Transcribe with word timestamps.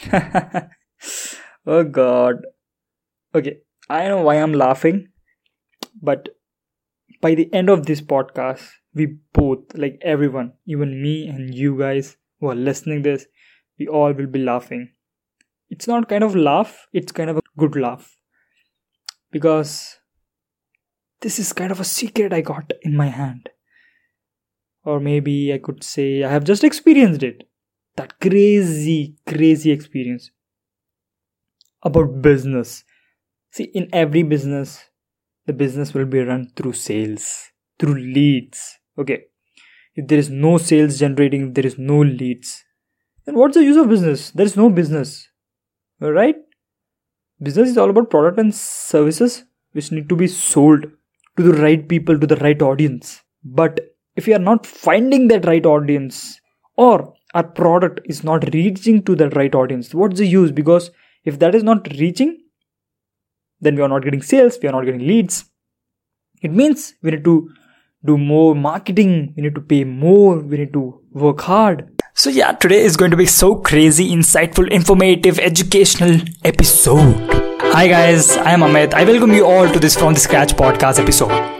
oh 1.66 1.84
god. 1.84 2.46
Okay, 3.34 3.58
I 3.88 4.08
know 4.08 4.22
why 4.22 4.36
I'm 4.36 4.54
laughing, 4.54 5.08
but 6.02 6.28
by 7.20 7.34
the 7.34 7.52
end 7.52 7.68
of 7.68 7.86
this 7.86 8.00
podcast, 8.00 8.68
we 8.94 9.18
both, 9.32 9.74
like 9.74 9.98
everyone, 10.02 10.52
even 10.66 11.02
me 11.02 11.28
and 11.28 11.54
you 11.54 11.78
guys 11.78 12.16
who 12.40 12.48
are 12.48 12.54
listening 12.54 13.02
this, 13.02 13.26
we 13.78 13.86
all 13.86 14.12
will 14.12 14.26
be 14.26 14.38
laughing. 14.38 14.90
It's 15.68 15.86
not 15.86 16.08
kind 16.08 16.24
of 16.24 16.34
laugh, 16.34 16.86
it's 16.92 17.12
kind 17.12 17.30
of 17.30 17.36
a 17.36 17.42
good 17.56 17.76
laugh. 17.76 18.16
Because 19.30 19.98
this 21.20 21.38
is 21.38 21.52
kind 21.52 21.70
of 21.70 21.78
a 21.78 21.84
secret 21.84 22.32
I 22.32 22.40
got 22.40 22.72
in 22.82 22.96
my 22.96 23.08
hand. 23.08 23.50
Or 24.84 24.98
maybe 24.98 25.52
I 25.52 25.58
could 25.58 25.84
say 25.84 26.24
I 26.24 26.30
have 26.30 26.44
just 26.44 26.64
experienced 26.64 27.22
it. 27.22 27.49
That 28.00 28.18
crazy, 28.18 29.16
crazy 29.26 29.70
experience 29.70 30.30
about 31.82 32.22
business. 32.22 32.82
See, 33.50 33.64
in 33.64 33.90
every 33.92 34.22
business, 34.22 34.86
the 35.44 35.52
business 35.52 35.92
will 35.92 36.06
be 36.06 36.20
run 36.20 36.50
through 36.56 36.72
sales, 36.72 37.50
through 37.78 37.98
leads. 37.98 38.78
Okay. 38.96 39.24
If 39.94 40.08
there 40.08 40.18
is 40.18 40.30
no 40.30 40.56
sales 40.56 40.98
generating, 40.98 41.48
if 41.48 41.54
there 41.54 41.66
is 41.66 41.76
no 41.76 42.00
leads. 42.00 42.64
Then 43.26 43.34
what's 43.34 43.58
the 43.58 43.64
use 43.64 43.76
of 43.76 43.90
business? 43.90 44.30
There 44.30 44.46
is 44.46 44.56
no 44.56 44.70
business. 44.70 45.28
Right? 46.00 46.36
Business 47.42 47.68
is 47.68 47.76
all 47.76 47.90
about 47.90 48.08
product 48.08 48.38
and 48.38 48.54
services 48.54 49.44
which 49.72 49.92
need 49.92 50.08
to 50.08 50.16
be 50.16 50.26
sold 50.26 50.86
to 51.36 51.42
the 51.42 51.52
right 51.52 51.86
people, 51.86 52.18
to 52.18 52.26
the 52.26 52.36
right 52.36 52.62
audience. 52.62 53.20
But 53.44 53.94
if 54.16 54.26
you 54.26 54.36
are 54.36 54.46
not 54.50 54.64
finding 54.64 55.28
that 55.28 55.44
right 55.44 55.66
audience, 55.66 56.40
or 56.76 57.12
our 57.34 57.44
product 57.44 58.00
is 58.06 58.24
not 58.24 58.52
reaching 58.52 59.02
to 59.04 59.14
the 59.14 59.30
right 59.30 59.54
audience, 59.54 59.94
what's 59.94 60.18
the 60.18 60.26
use? 60.26 60.50
Because 60.50 60.90
if 61.24 61.38
that 61.38 61.54
is 61.54 61.62
not 61.62 61.86
reaching, 61.98 62.38
then 63.60 63.76
we 63.76 63.82
are 63.82 63.88
not 63.88 64.02
getting 64.02 64.22
sales, 64.22 64.58
we 64.62 64.68
are 64.68 64.72
not 64.72 64.84
getting 64.84 65.06
leads. 65.06 65.44
It 66.42 66.50
means 66.50 66.94
we 67.02 67.10
need 67.10 67.24
to 67.24 67.50
do 68.04 68.16
more 68.16 68.54
marketing, 68.54 69.34
we 69.36 69.42
need 69.42 69.54
to 69.54 69.60
pay 69.60 69.84
more, 69.84 70.38
we 70.38 70.56
need 70.56 70.72
to 70.72 71.00
work 71.12 71.42
hard. 71.42 72.00
So, 72.14 72.30
yeah, 72.30 72.52
today 72.52 72.80
is 72.80 72.96
going 72.96 73.10
to 73.10 73.16
be 73.16 73.26
so 73.26 73.54
crazy, 73.54 74.10
insightful, 74.10 74.68
informative, 74.70 75.38
educational 75.38 76.20
episode. 76.44 77.28
Hi, 77.60 77.86
guys, 77.86 78.36
I 78.36 78.50
am 78.50 78.60
Amit. 78.60 78.94
I 78.94 79.04
welcome 79.04 79.32
you 79.32 79.46
all 79.46 79.70
to 79.70 79.78
this 79.78 79.94
From 79.96 80.14
the 80.14 80.20
Scratch 80.20 80.54
podcast 80.54 80.98
episode. 80.98 81.59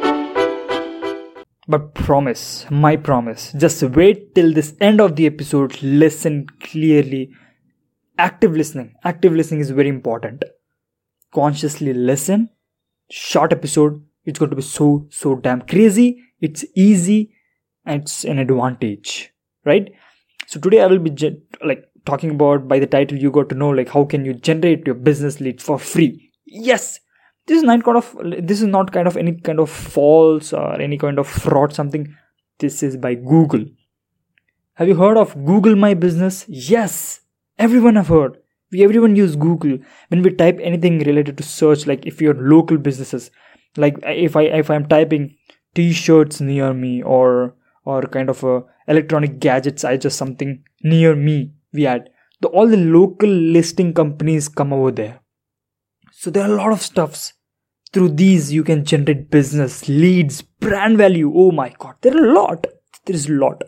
But 1.70 1.94
promise, 1.94 2.66
my 2.70 2.96
promise, 2.96 3.52
just 3.52 3.82
wait 3.82 4.34
till 4.34 4.52
this 4.52 4.74
end 4.80 5.00
of 5.00 5.16
the 5.16 5.26
episode, 5.26 5.82
listen 5.82 6.46
clearly. 6.60 7.30
Active 8.18 8.52
listening. 8.52 8.94
Active 9.04 9.32
listening 9.32 9.60
is 9.60 9.70
very 9.70 9.88
important 9.88 10.42
consciously 11.32 11.92
listen. 11.92 12.48
Short 13.10 13.52
episode. 13.52 14.02
It's 14.24 14.38
going 14.38 14.50
to 14.50 14.56
be 14.56 14.62
so, 14.62 15.06
so 15.10 15.36
damn 15.36 15.62
crazy. 15.62 16.22
It's 16.40 16.64
easy 16.74 17.32
and 17.84 18.02
it's 18.02 18.24
an 18.24 18.38
advantage, 18.38 19.32
right? 19.64 19.90
So 20.46 20.60
today 20.60 20.80
I 20.80 20.86
will 20.86 20.98
be 20.98 21.10
like 21.64 21.84
talking 22.04 22.30
about 22.30 22.68
by 22.68 22.78
the 22.78 22.86
title 22.86 23.18
you 23.18 23.30
got 23.30 23.48
to 23.50 23.54
know 23.54 23.70
like 23.70 23.88
how 23.88 24.04
can 24.04 24.24
you 24.24 24.34
generate 24.34 24.86
your 24.86 24.94
business 24.94 25.40
lead 25.40 25.60
for 25.62 25.78
free. 25.78 26.32
Yes, 26.46 27.00
this 27.46 27.58
is 27.58 27.62
not 27.62 27.84
kind 27.84 27.96
of 27.96 28.16
this 28.46 28.60
is 28.60 28.66
not 28.66 28.92
kind 28.92 29.06
of 29.06 29.16
any 29.16 29.32
kind 29.32 29.60
of 29.60 29.70
false 29.70 30.52
or 30.52 30.80
any 30.80 30.98
kind 30.98 31.18
of 31.18 31.26
fraud 31.26 31.72
something. 31.72 32.14
This 32.58 32.82
is 32.82 32.96
by 32.96 33.14
Google. 33.14 33.64
Have 34.74 34.88
you 34.88 34.94
heard 34.94 35.16
of 35.16 35.34
Google 35.44 35.76
My 35.76 35.94
Business? 35.94 36.44
Yes, 36.48 37.20
everyone 37.58 37.96
have 37.96 38.08
heard 38.08 38.38
we 38.72 38.82
everyone 38.84 39.16
use 39.16 39.36
google 39.36 39.78
when 40.08 40.22
we 40.22 40.30
type 40.42 40.58
anything 40.62 40.98
related 41.00 41.36
to 41.36 41.42
search 41.42 41.86
like 41.86 42.06
if 42.06 42.20
you're 42.20 42.42
local 42.52 42.78
businesses 42.88 43.30
like 43.76 43.98
if 44.02 44.36
i 44.36 44.42
if 44.60 44.70
i'm 44.70 44.86
typing 44.86 45.34
t-shirts 45.74 46.40
near 46.40 46.72
me 46.74 47.02
or 47.02 47.54
or 47.84 48.02
kind 48.16 48.30
of 48.30 48.42
a 48.44 48.62
electronic 48.88 49.38
gadgets 49.40 49.84
i 49.84 49.96
just 49.96 50.16
something 50.16 50.62
near 50.82 51.14
me 51.14 51.52
we 51.72 51.86
add 51.86 52.08
the, 52.40 52.48
all 52.48 52.66
the 52.66 52.76
local 52.76 53.28
listing 53.28 53.92
companies 53.92 54.48
come 54.48 54.72
over 54.72 54.90
there 54.90 55.20
so 56.22 56.30
there 56.30 56.44
are 56.46 56.52
a 56.54 56.60
lot 56.62 56.72
of 56.76 56.82
stuffs 56.88 57.22
through 57.92 58.10
these 58.22 58.52
you 58.56 58.64
can 58.70 58.84
generate 58.92 59.30
business 59.36 59.76
leads 59.88 60.42
brand 60.66 60.98
value 61.04 61.30
oh 61.44 61.50
my 61.60 61.68
god 61.84 61.94
there 62.02 62.16
are 62.16 62.26
a 62.26 62.34
lot 62.40 62.66
there 63.06 63.16
is 63.20 63.28
a 63.28 63.38
lot 63.44 63.64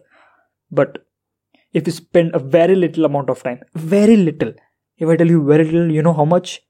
but 0.80 0.98
if 1.72 1.88
you 1.88 1.94
spend 2.00 2.34
a 2.34 2.44
very 2.58 2.76
little 2.84 3.10
amount 3.10 3.30
of 3.34 3.42
time 3.48 3.60
very 3.94 4.18
little 4.28 4.52
if 5.02 5.08
I 5.08 5.16
tell 5.16 5.26
you 5.26 5.44
very 5.44 5.64
little, 5.64 5.91
you 5.91 6.02
know 6.02 6.12
how 6.12 6.24
much? 6.24 6.60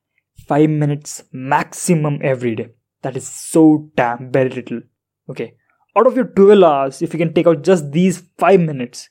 5 0.49 0.71
minutes 0.71 1.25
maximum 1.33 2.19
every 2.23 2.55
day. 2.57 2.69
That 3.03 3.17
is 3.17 3.29
so 3.29 3.91
damn 3.95 4.33
very 4.33 4.49
little. 4.49 4.81
Okay. 5.29 5.55
Out 5.97 6.07
of 6.07 6.17
your 6.17 6.25
12 6.25 6.63
hours, 6.63 7.03
if 7.03 7.13
you 7.13 7.19
can 7.19 7.35
take 7.35 7.47
out 7.47 7.63
just 7.63 7.93
these 7.93 8.23
5 8.39 8.61
minutes, 8.61 9.11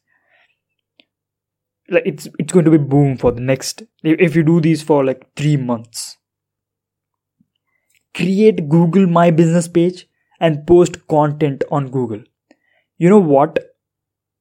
like 1.90 2.04
it's 2.06 2.28
it's 2.40 2.54
going 2.54 2.66
to 2.66 2.72
be 2.72 2.78
boom 2.78 3.18
for 3.18 3.32
the 3.32 3.42
next 3.42 3.84
if 4.02 4.36
you 4.36 4.44
do 4.44 4.60
these 4.62 4.82
for 4.82 5.06
like 5.06 5.28
3 5.36 5.58
months. 5.58 6.18
Create 8.16 8.68
Google 8.70 9.08
My 9.08 9.32
Business 9.32 9.68
page 9.68 10.08
and 10.40 10.66
post 10.68 11.08
content 11.08 11.64
on 11.72 11.90
Google. 11.90 12.24
You 12.98 13.10
know 13.10 13.20
what? 13.20 13.60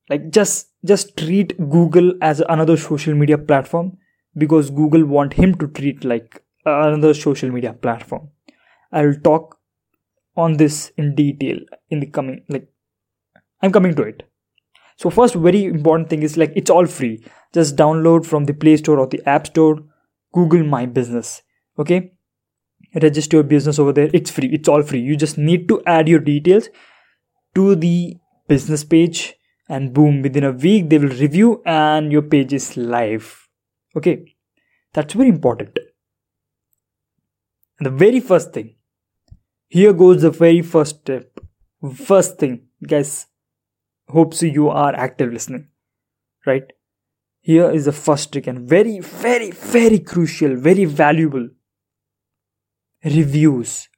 Like 0.08 0.30
just 0.30 0.68
just 0.84 1.16
treat 1.16 1.56
Google 1.70 2.12
as 2.20 2.40
another 2.48 2.76
social 2.76 3.14
media 3.14 3.38
platform 3.38 3.96
because 4.36 4.70
Google 4.70 5.04
want 5.04 5.34
him 5.34 5.54
to 5.56 5.68
treat 5.68 6.04
like 6.04 6.42
another 6.64 7.14
social 7.14 7.50
media 7.50 7.72
platform. 7.72 8.28
I 8.92 9.06
will 9.06 9.20
talk 9.20 9.58
on 10.36 10.56
this 10.56 10.90
in 10.96 11.14
detail 11.14 11.58
in 11.90 12.00
the 12.00 12.06
coming 12.06 12.44
like 12.48 12.68
I'm 13.62 13.72
coming 13.72 13.94
to 13.96 14.02
it. 14.02 14.22
So 14.96 15.10
first 15.10 15.34
very 15.34 15.64
important 15.64 16.10
thing 16.10 16.22
is 16.22 16.36
like 16.36 16.52
it's 16.56 16.70
all 16.70 16.86
free. 16.86 17.24
Just 17.52 17.76
download 17.76 18.26
from 18.26 18.44
the 18.44 18.54
Play 18.54 18.76
Store 18.76 18.98
or 18.98 19.06
the 19.06 19.22
App 19.28 19.46
Store 19.46 19.78
Google 20.32 20.64
My 20.64 20.86
Business. 20.86 21.42
Okay? 21.78 22.12
Register 22.94 23.38
your 23.38 23.44
business 23.44 23.78
over 23.78 23.92
there. 23.92 24.10
It's 24.12 24.30
free. 24.30 24.48
It's 24.48 24.68
all 24.68 24.82
free. 24.82 25.00
You 25.00 25.16
just 25.16 25.38
need 25.38 25.68
to 25.68 25.82
add 25.86 26.08
your 26.08 26.20
details 26.20 26.68
to 27.54 27.74
the 27.74 28.16
business 28.48 28.84
page 28.84 29.34
and 29.68 29.92
boom 29.92 30.22
within 30.22 30.42
a 30.42 30.50
week 30.50 30.90
they 30.90 30.98
will 30.98 31.16
review 31.20 31.62
and 31.64 32.10
your 32.10 32.22
page 32.22 32.52
is 32.52 32.76
live 32.76 33.48
Okay, 33.96 34.36
that's 34.92 35.14
very 35.14 35.28
important. 35.28 35.76
And 37.78 37.86
the 37.86 37.90
very 37.90 38.20
first 38.20 38.52
thing, 38.52 38.76
here 39.68 39.92
goes 39.92 40.22
the 40.22 40.30
very 40.30 40.62
first 40.62 41.00
step. 41.00 41.40
First 41.94 42.38
thing, 42.38 42.68
guys, 42.86 43.26
hope 44.08 44.34
so 44.34 44.46
you 44.46 44.68
are 44.68 44.94
active 44.94 45.32
listening, 45.32 45.68
right? 46.46 46.64
Here 47.40 47.70
is 47.70 47.86
the 47.86 47.92
first 47.92 48.32
trick 48.32 48.46
and 48.46 48.68
very, 48.68 49.00
very, 49.00 49.50
very 49.50 49.98
crucial, 49.98 50.54
very 50.56 50.84
valuable 50.84 51.48
reviews. 53.04 53.88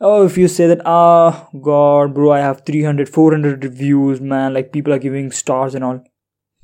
Oh, 0.00 0.26
if 0.26 0.36
you 0.36 0.48
say 0.48 0.66
that, 0.66 0.82
ah, 0.84 1.48
oh, 1.52 1.58
God, 1.58 2.14
bro, 2.14 2.32
I 2.32 2.40
have 2.40 2.62
300, 2.66 3.08
400 3.08 3.64
reviews, 3.64 4.20
man, 4.20 4.52
like 4.52 4.72
people 4.72 4.92
are 4.92 4.98
giving 4.98 5.30
stars 5.30 5.74
and 5.74 5.84
all. 5.84 6.02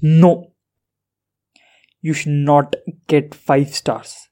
No, 0.03 0.53
you 2.01 2.13
should 2.13 2.33
not 2.33 2.77
get 3.07 3.35
5 3.35 3.75
stars. 3.75 4.29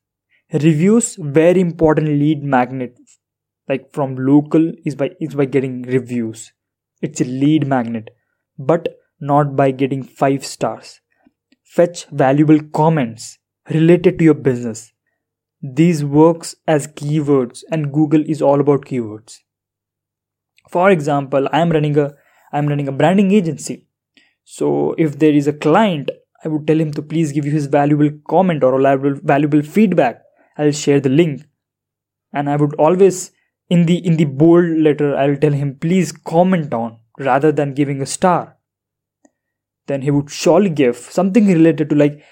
Reviews 0.52 1.16
very 1.20 1.60
important 1.60 2.08
lead 2.08 2.42
magnet 2.42 2.96
like 3.68 3.92
from 3.92 4.16
local 4.16 4.72
is 4.86 4.94
by 4.94 5.10
is 5.20 5.34
by 5.34 5.44
getting 5.44 5.82
reviews. 5.82 6.52
It's 7.02 7.20
a 7.20 7.24
lead 7.24 7.66
magnet 7.66 8.10
but 8.58 8.88
not 9.20 9.54
by 9.56 9.70
getting 9.72 10.02
5 10.02 10.46
stars. 10.46 11.00
Fetch 11.64 12.06
valuable 12.06 12.60
comments 12.80 13.38
related 13.68 14.18
to 14.18 14.24
your 14.24 14.34
business 14.34 14.92
these 15.62 16.04
works 16.04 16.54
as 16.66 16.86
keywords 16.86 17.64
and 17.70 17.92
google 17.92 18.24
is 18.26 18.40
all 18.42 18.60
about 18.60 18.84
keywords 18.84 19.38
for 20.68 20.90
example 20.90 21.48
i 21.52 21.60
am 21.60 21.70
running 21.70 21.98
a 21.98 22.14
i'm 22.52 22.66
running 22.66 22.88
a 22.88 22.92
branding 22.92 23.32
agency 23.32 23.84
so 24.44 24.94
if 24.96 25.18
there 25.18 25.32
is 25.32 25.46
a 25.46 25.52
client 25.52 26.10
I 26.44 26.48
would 26.48 26.66
tell 26.66 26.80
him 26.80 26.92
to 26.92 27.02
please 27.02 27.32
give 27.32 27.44
you 27.44 27.50
his 27.50 27.66
valuable 27.66 28.10
comment 28.28 28.62
or 28.62 28.80
valuable, 28.80 29.20
valuable 29.22 29.62
feedback. 29.62 30.22
I'll 30.56 30.70
share 30.70 31.00
the 31.00 31.08
link. 31.08 31.42
And 32.32 32.48
I 32.48 32.56
would 32.56 32.74
always 32.76 33.32
in 33.68 33.86
the 33.86 33.98
in 33.98 34.16
the 34.16 34.24
bold 34.24 34.78
letter 34.78 35.16
I'll 35.16 35.36
tell 35.36 35.52
him 35.52 35.76
please 35.76 36.12
comment 36.12 36.72
on 36.72 36.98
rather 37.18 37.50
than 37.50 37.74
giving 37.74 38.00
a 38.00 38.06
star. 38.06 38.56
Then 39.86 40.02
he 40.02 40.10
would 40.10 40.30
surely 40.30 40.70
give 40.70 40.96
something 40.96 41.46
related 41.46 41.88
to 41.90 41.96
like 41.96 42.22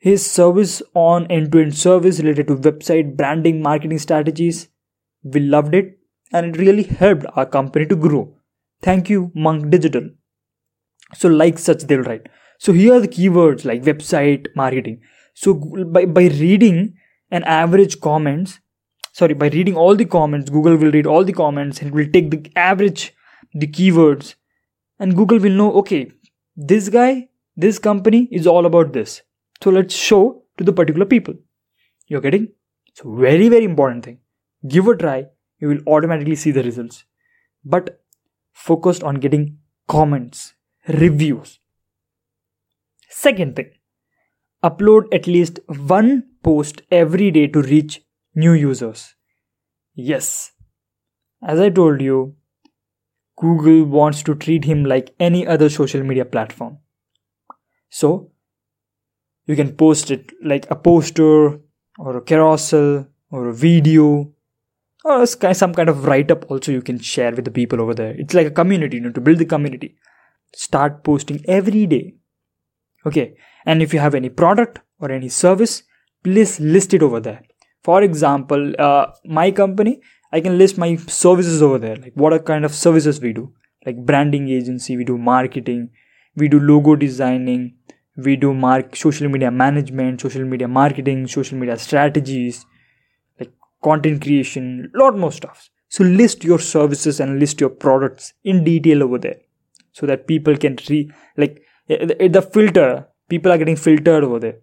his 0.00 0.24
service 0.28 0.82
on 0.94 1.26
end-to-end 1.26 1.76
service 1.76 2.20
related 2.20 2.48
to 2.48 2.56
website 2.56 3.16
branding 3.16 3.62
marketing 3.62 3.98
strategies. 3.98 4.68
We 5.22 5.40
loved 5.40 5.74
it 5.74 5.98
and 6.32 6.46
it 6.46 6.58
really 6.58 6.84
helped 6.84 7.26
our 7.36 7.46
company 7.46 7.86
to 7.86 7.96
grow. 7.96 8.34
Thank 8.82 9.10
you, 9.10 9.30
Monk 9.34 9.70
Digital. 9.70 10.08
So 11.14 11.28
like 11.28 11.58
such 11.58 11.82
they'll 11.84 12.02
write. 12.02 12.28
So 12.58 12.72
here 12.72 12.94
are 12.94 13.00
the 13.00 13.08
keywords 13.08 13.64
like 13.64 13.82
website 13.82 14.46
marketing. 14.56 15.00
so 15.34 15.54
by, 15.54 16.04
by 16.04 16.24
reading 16.26 16.78
an 17.30 17.44
average 17.44 18.00
comments 18.00 18.58
sorry 19.12 19.34
by 19.34 19.48
reading 19.48 19.76
all 19.76 19.96
the 20.00 20.04
comments 20.04 20.50
google 20.50 20.76
will 20.76 20.90
read 20.96 21.06
all 21.06 21.24
the 21.24 21.32
comments 21.32 21.80
and 21.80 21.90
it 21.90 21.94
will 21.94 22.10
take 22.16 22.30
the 22.30 22.40
average 22.56 23.04
the 23.54 23.66
keywords 23.66 24.34
and 24.98 25.16
google 25.16 25.38
will 25.38 25.58
know 25.60 25.72
okay 25.82 26.00
this 26.72 26.88
guy 26.88 27.28
this 27.56 27.78
company 27.78 28.28
is 28.40 28.46
all 28.46 28.66
about 28.66 28.92
this 28.92 29.22
so 29.62 29.70
let's 29.70 29.94
show 29.94 30.42
to 30.58 30.64
the 30.64 30.72
particular 30.72 31.06
people. 31.06 31.34
You're 32.06 32.20
getting? 32.20 32.48
So 32.94 33.14
very 33.14 33.48
very 33.48 33.64
important 33.64 34.04
thing. 34.04 34.18
Give 34.66 34.86
a 34.88 34.96
try 34.96 35.26
you 35.58 35.68
will 35.68 35.80
automatically 35.86 36.36
see 36.36 36.50
the 36.50 36.62
results. 36.62 37.04
But 37.64 38.00
focused 38.52 39.02
on 39.02 39.16
getting 39.16 39.58
comments 39.86 40.54
reviews. 40.88 41.58
Second 43.08 43.56
thing 43.56 43.70
upload 44.62 45.12
at 45.14 45.26
least 45.26 45.58
one 45.68 46.24
post 46.42 46.82
every 46.90 47.30
day 47.30 47.46
to 47.46 47.62
reach 47.62 48.02
new 48.34 48.52
users. 48.52 49.14
Yes, 49.94 50.52
as 51.42 51.58
I 51.58 51.70
told 51.70 52.00
you, 52.00 52.36
Google 53.36 53.84
wants 53.84 54.22
to 54.24 54.34
treat 54.34 54.64
him 54.64 54.84
like 54.84 55.14
any 55.18 55.46
other 55.46 55.70
social 55.70 56.02
media 56.02 56.24
platform. 56.24 56.78
So, 57.88 58.30
you 59.50 59.56
can 59.56 59.72
post 59.82 60.10
it 60.10 60.32
like 60.52 60.68
a 60.70 60.76
poster 60.76 61.58
or 61.98 62.16
a 62.16 62.22
carousel 62.30 63.06
or 63.30 63.48
a 63.48 63.54
video 63.54 64.32
or 65.04 65.26
some 65.26 65.74
kind 65.74 65.88
of 65.88 66.06
write 66.06 66.30
up 66.30 66.50
also 66.50 66.72
you 66.72 66.82
can 66.82 66.98
share 66.98 67.32
with 67.34 67.44
the 67.44 67.50
people 67.50 67.80
over 67.80 67.94
there. 67.94 68.14
It's 68.24 68.34
like 68.34 68.46
a 68.46 68.56
community, 68.62 68.96
you 68.98 69.02
know, 69.02 69.12
to 69.12 69.20
build 69.20 69.38
the 69.38 69.46
community. 69.46 69.96
Start 70.54 71.04
posting 71.04 71.42
every 71.46 71.86
day. 71.86 72.14
Okay, 73.06 73.34
and 73.64 73.82
if 73.82 73.94
you 73.94 74.00
have 74.00 74.14
any 74.14 74.28
product 74.28 74.80
or 74.98 75.10
any 75.10 75.30
service, 75.30 75.82
please 76.22 76.60
list 76.60 76.92
it 76.92 77.02
over 77.02 77.20
there 77.20 77.42
for 77.82 78.02
example 78.02 78.72
uh, 78.78 79.06
my 79.24 79.50
company 79.50 80.00
i 80.32 80.40
can 80.40 80.58
list 80.58 80.78
my 80.78 80.96
services 80.96 81.62
over 81.62 81.78
there 81.78 81.96
like 81.96 82.12
what 82.14 82.32
are 82.32 82.38
kind 82.38 82.64
of 82.64 82.74
services 82.74 83.20
we 83.20 83.32
do 83.32 83.52
like 83.86 84.04
branding 84.10 84.48
agency 84.48 84.96
we 84.96 85.04
do 85.04 85.16
marketing 85.16 85.88
we 86.36 86.48
do 86.48 86.60
logo 86.60 86.94
designing 86.94 87.74
we 88.24 88.36
do 88.36 88.52
mark 88.54 88.96
social 88.96 89.28
media 89.28 89.50
management 89.50 90.20
social 90.20 90.44
media 90.44 90.68
marketing 90.68 91.26
social 91.26 91.58
media 91.58 91.76
strategies 91.76 92.64
like 93.38 93.52
content 93.82 94.22
creation 94.22 94.90
lot 94.94 95.16
more 95.16 95.32
stuff 95.32 95.68
so 95.88 96.04
list 96.04 96.44
your 96.44 96.58
services 96.58 97.20
and 97.20 97.38
list 97.38 97.60
your 97.60 97.70
products 97.70 98.32
in 98.44 98.64
detail 98.64 99.02
over 99.02 99.18
there 99.18 99.40
so 99.92 100.06
that 100.06 100.26
people 100.26 100.56
can 100.56 100.76
see 100.78 101.10
like 101.36 101.62
eh, 101.88 102.06
eh, 102.20 102.28
the 102.28 102.42
filter 102.42 103.06
people 103.28 103.52
are 103.52 103.58
getting 103.58 103.76
filtered 103.76 104.24
over 104.24 104.38
there 104.38 104.58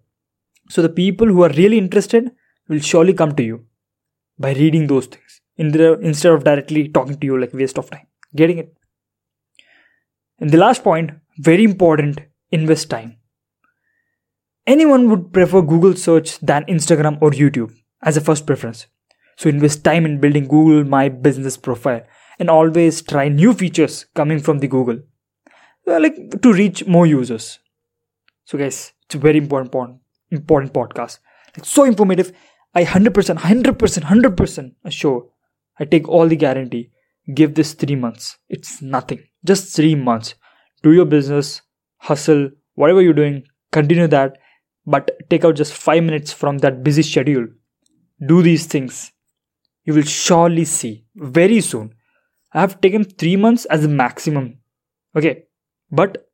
so 0.69 0.81
the 0.81 0.89
people 0.89 1.27
who 1.27 1.43
are 1.43 1.53
really 1.61 1.77
interested 1.77 2.31
will 2.67 2.79
surely 2.79 3.13
come 3.13 3.33
to 3.35 3.43
you 3.43 3.65
by 4.37 4.53
reading 4.53 4.87
those 4.87 5.07
things 5.07 5.41
instead 5.57 6.31
of 6.33 6.43
directly 6.43 6.87
talking 6.89 7.17
to 7.17 7.25
you 7.25 7.39
like 7.39 7.53
waste 7.53 7.77
of 7.77 7.89
time. 7.89 8.07
Getting 8.35 8.59
it? 8.59 8.73
And 10.39 10.51
the 10.51 10.57
last 10.57 10.83
point, 10.83 11.11
very 11.39 11.63
important, 11.63 12.19
invest 12.51 12.89
time. 12.89 13.17
Anyone 14.67 15.09
would 15.09 15.31
prefer 15.33 15.61
Google 15.61 15.95
search 15.95 16.37
than 16.39 16.65
Instagram 16.65 17.17
or 17.21 17.31
YouTube 17.31 17.73
as 18.03 18.17
a 18.17 18.21
first 18.21 18.45
preference. 18.45 18.87
So 19.37 19.49
invest 19.49 19.83
time 19.83 20.05
in 20.05 20.19
building 20.19 20.47
Google 20.47 20.83
My 20.83 21.07
Business 21.09 21.55
profile 21.57 22.01
and 22.37 22.49
always 22.49 23.01
try 23.01 23.29
new 23.29 23.53
features 23.53 24.05
coming 24.13 24.39
from 24.39 24.59
the 24.59 24.67
Google. 24.67 24.99
Uh, 25.87 25.99
like 26.01 26.41
to 26.41 26.51
reach 26.51 26.85
more 26.85 27.05
users. 27.05 27.59
So 28.43 28.57
guys, 28.57 28.91
it's 29.05 29.15
a 29.15 29.17
very 29.17 29.37
important 29.37 30.01
important 30.31 30.73
podcast. 30.73 31.19
Like 31.55 31.65
so 31.65 31.85
informative 31.85 32.33
I 32.75 32.83
100%, 32.83 33.37
100%, 33.37 34.03
100% 34.03 34.71
assure. 34.83 35.29
I 35.79 35.85
take 35.85 36.07
all 36.07 36.27
the 36.27 36.35
guarantee. 36.35 36.91
Give 37.33 37.55
this 37.55 37.73
three 37.73 37.95
months. 37.95 38.37
It's 38.49 38.81
nothing. 38.81 39.23
Just 39.43 39.75
three 39.75 39.95
months. 39.95 40.35
Do 40.83 40.91
your 40.93 41.05
business, 41.05 41.61
hustle, 41.97 42.51
whatever 42.75 43.01
you're 43.01 43.13
doing, 43.13 43.45
continue 43.71 44.07
that. 44.07 44.37
But 44.87 45.11
take 45.29 45.43
out 45.45 45.55
just 45.55 45.73
five 45.73 46.03
minutes 46.03 46.31
from 46.31 46.59
that 46.59 46.83
busy 46.83 47.03
schedule. 47.03 47.47
Do 48.25 48.41
these 48.41 48.65
things. 48.65 49.11
You 49.83 49.93
will 49.93 50.03
surely 50.03 50.65
see 50.65 51.05
very 51.15 51.61
soon. 51.61 51.93
I 52.53 52.61
have 52.61 52.79
taken 52.81 53.03
three 53.03 53.35
months 53.35 53.65
as 53.65 53.83
a 53.83 53.89
maximum. 53.89 54.59
Okay. 55.15 55.43
But 55.91 56.27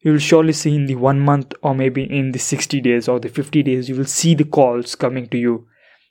you 0.00 0.12
will 0.12 0.18
surely 0.18 0.52
see 0.52 0.74
in 0.74 0.84
the 0.84 0.94
one 0.94 1.18
month 1.18 1.54
or 1.62 1.74
maybe 1.74 2.04
in 2.04 2.32
the 2.32 2.38
60 2.38 2.80
days 2.82 3.08
or 3.08 3.18
the 3.18 3.28
50 3.28 3.62
days 3.62 3.88
you 3.88 3.96
will 3.96 4.04
see 4.04 4.34
the 4.34 4.44
calls 4.44 4.94
coming 4.94 5.26
to 5.28 5.38
you 5.38 5.66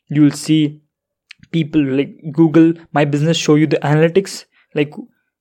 you 0.10 0.24
will 0.24 0.32
see 0.32 0.82
people 1.52 1.84
like 1.84 2.16
google 2.32 2.74
my 2.92 3.06
business 3.06 3.38
show 3.38 3.56
you 3.56 3.68
the 3.68 3.78
analytics 3.78 4.46
like 4.74 4.94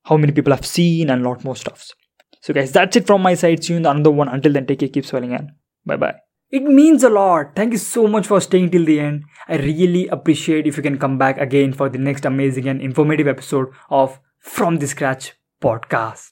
how 0.03 0.17
many 0.17 0.31
people 0.31 0.53
have 0.53 0.65
seen 0.65 1.09
and 1.09 1.25
a 1.25 1.29
lot 1.29 1.43
more 1.43 1.55
stuffs 1.55 1.93
so 2.41 2.53
guys 2.53 2.71
that's 2.71 2.95
it 2.95 3.07
from 3.07 3.21
my 3.21 3.33
side 3.33 3.63
see 3.63 3.73
you 3.73 3.77
in 3.77 3.83
the 3.83 3.89
another 3.89 4.11
one 4.11 4.29
until 4.29 4.53
then 4.53 4.67
take 4.67 4.79
care 4.79 4.89
keep 4.89 5.05
smiling 5.05 5.33
and 5.33 5.49
bye 5.85 5.97
bye. 5.97 6.15
It 6.49 6.63
means 6.63 7.03
a 7.03 7.09
lot. 7.09 7.55
Thank 7.55 7.73
you 7.73 7.79
so 7.79 8.07
much 8.07 8.27
for 8.27 8.39
staying 8.39 8.69
till 8.69 8.85
the 8.85 8.99
end. 8.99 9.23
I 9.47 9.57
really 9.57 10.07
appreciate 10.07 10.67
if 10.67 10.77
you 10.77 10.83
can 10.83 10.99
come 10.99 11.17
back 11.17 11.39
again 11.39 11.73
for 11.73 11.89
the 11.89 11.97
next 11.97 12.25
amazing 12.25 12.67
and 12.67 12.81
informative 12.81 13.27
episode 13.27 13.69
of 13.89 14.19
from 14.39 14.77
the 14.77 14.87
scratch 14.87 15.33
podcast 15.61 16.31